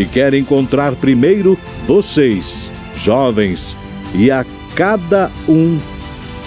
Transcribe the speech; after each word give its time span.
e 0.00 0.06
quer 0.06 0.32
encontrar 0.32 0.94
primeiro 0.94 1.58
vocês, 1.86 2.72
jovens, 2.96 3.76
e 4.14 4.30
a 4.30 4.46
cada 4.74 5.30
um 5.46 5.78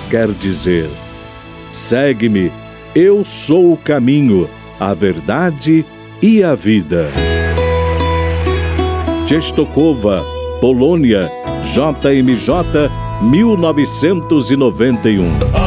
quer 0.10 0.30
dizer: 0.30 0.90
segue-me, 1.72 2.52
eu 2.96 3.24
sou 3.24 3.74
o 3.74 3.78
caminho, 3.78 4.50
a 4.80 4.96
verdade 4.96 5.86
e 6.20 6.44
a 6.44 6.56
vida. 6.56 7.12
Czestochowa, 9.28 10.26
Polônia, 10.60 11.30
JMJ 11.66 12.90
1991. 13.22 15.63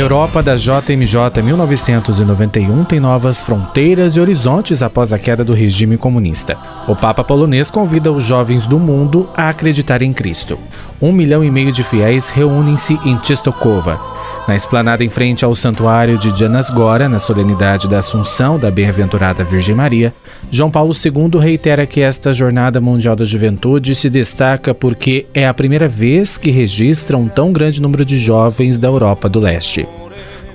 Europa 0.00 0.42
da 0.42 0.56
JMJ 0.56 1.42
1991 1.42 2.84
tem 2.84 2.98
novas 2.98 3.42
fronteiras 3.42 4.16
e 4.16 4.20
horizontes 4.20 4.82
após 4.82 5.12
a 5.12 5.18
queda 5.18 5.44
do 5.44 5.52
regime 5.52 5.98
comunista. 5.98 6.56
O 6.88 6.96
Papa 6.96 7.22
polonês 7.22 7.70
convida 7.70 8.10
os 8.10 8.24
jovens 8.24 8.66
do 8.66 8.78
mundo 8.78 9.28
a 9.36 9.50
acreditar 9.50 10.00
em 10.00 10.12
Cristo. 10.12 10.58
Um 11.02 11.12
milhão 11.12 11.44
e 11.44 11.50
meio 11.50 11.70
de 11.70 11.84
fiéis 11.84 12.30
reúnem-se 12.30 12.98
em 13.04 13.16
Czestochowa, 13.18 14.00
na 14.48 14.56
esplanada 14.56 15.04
em 15.04 15.08
frente 15.08 15.44
ao 15.44 15.54
santuário 15.54 16.18
de 16.18 16.36
Janasgora, 16.36 17.08
na 17.08 17.18
solenidade 17.18 17.86
da 17.86 17.98
Assunção 17.98 18.58
da 18.58 18.70
Bem-aventurada 18.70 19.44
Virgem 19.44 19.74
Maria, 19.74 20.12
João 20.50 20.70
Paulo 20.70 20.92
II 20.92 21.38
reitera 21.38 21.86
que 21.86 22.00
esta 22.00 22.32
Jornada 22.32 22.80
Mundial 22.80 23.14
da 23.14 23.24
Juventude 23.24 23.94
se 23.94 24.10
destaca 24.10 24.74
porque 24.74 25.26
é 25.34 25.46
a 25.46 25.54
primeira 25.54 25.88
vez 25.88 26.36
que 26.36 26.50
registra 26.50 27.16
um 27.16 27.28
tão 27.28 27.52
grande 27.52 27.80
número 27.80 28.04
de 28.04 28.18
jovens 28.18 28.78
da 28.78 28.88
Europa 28.88 29.28
do 29.28 29.38
Leste. 29.38 29.86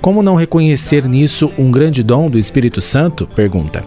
Como 0.06 0.22
não 0.22 0.36
reconhecer 0.36 1.04
nisso 1.08 1.52
um 1.58 1.68
grande 1.68 2.00
dom 2.00 2.30
do 2.30 2.38
Espírito 2.38 2.80
Santo? 2.80 3.26
Pergunta. 3.26 3.84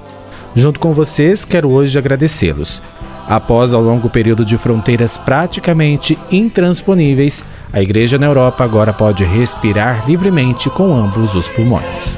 Junto 0.53 0.78
com 0.78 0.91
vocês, 0.91 1.46
quero 1.46 1.69
hoje 1.69 1.97
agradecê-los. 1.97 2.81
Após 3.25 3.74
ao 3.74 3.81
longo 3.81 4.09
período 4.09 4.44
de 4.44 4.57
fronteiras 4.57 5.18
praticamente 5.18 6.19
intransponíveis, 6.30 7.41
a 7.72 7.81
igreja 7.81 8.18
na 8.18 8.25
Europa 8.25 8.66
agora 8.66 8.91
pode 8.91 9.24
respirar 9.24 10.06
livremente 10.06 10.69
com 10.69 10.94
ambos 10.94 11.35
os 11.35 11.47
pulmões. 11.47 12.18